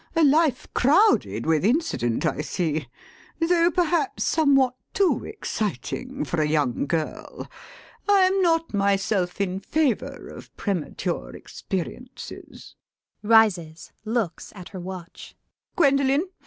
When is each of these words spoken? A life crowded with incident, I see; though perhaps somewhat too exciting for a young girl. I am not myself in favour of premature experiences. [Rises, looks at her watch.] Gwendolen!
A 0.15 0.23
life 0.23 0.67
crowded 0.73 1.45
with 1.45 1.63
incident, 1.63 2.25
I 2.25 2.41
see; 2.41 2.87
though 3.39 3.69
perhaps 3.69 4.23
somewhat 4.23 4.73
too 4.95 5.23
exciting 5.25 6.25
for 6.25 6.41
a 6.41 6.47
young 6.47 6.87
girl. 6.87 7.47
I 8.09 8.21
am 8.21 8.41
not 8.41 8.73
myself 8.73 9.39
in 9.39 9.59
favour 9.59 10.27
of 10.29 10.57
premature 10.57 11.35
experiences. 11.35 12.75
[Rises, 13.21 13.91
looks 14.03 14.51
at 14.55 14.69
her 14.69 14.79
watch.] 14.79 15.35
Gwendolen! 15.75 16.23